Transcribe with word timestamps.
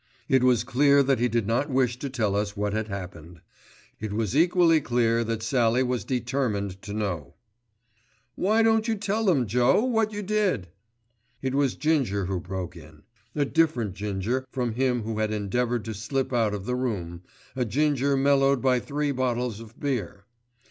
It 0.27 0.43
was 0.43 0.63
clear 0.63 1.03
that 1.03 1.19
he 1.19 1.27
did 1.27 1.45
not 1.45 1.69
wish 1.69 1.99
to 1.99 2.09
tell 2.09 2.35
us 2.35 2.57
what 2.57 2.73
had 2.73 2.87
happened. 2.87 3.39
It 3.99 4.11
was 4.13 4.35
equally 4.35 4.81
clear 4.81 5.23
that 5.23 5.43
Sallie 5.43 5.83
was 5.83 6.03
determined 6.03 6.81
to 6.81 6.91
know. 6.95 7.35
"Why 8.33 8.63
don't 8.63 8.87
you 8.87 8.95
tell 8.95 9.29
'em, 9.29 9.45
Joe, 9.45 9.83
what 9.85 10.11
you 10.11 10.23
did?" 10.23 10.69
It 11.43 11.53
was 11.53 11.75
Ginger 11.75 12.25
who 12.25 12.39
broke 12.39 12.75
in. 12.75 13.03
A 13.35 13.45
different 13.45 13.93
Ginger 13.93 14.43
from 14.51 14.73
him 14.73 15.03
who 15.03 15.19
had 15.19 15.31
endeavoured 15.31 15.85
to 15.85 15.93
slip 15.93 16.33
out 16.33 16.55
of 16.55 16.65
the 16.65 16.73
room, 16.75 17.21
a 17.55 17.63
Ginger 17.63 18.17
mellowed 18.17 18.59
by 18.59 18.79
three 18.79 19.11
bottles 19.11 19.59
of 19.59 19.79
beer. 19.79 20.25